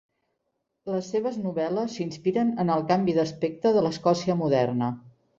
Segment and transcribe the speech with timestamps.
[0.91, 4.89] Les seves novel·les s'inspiren en el canvi d'aspecte de l'Escòcia moderna.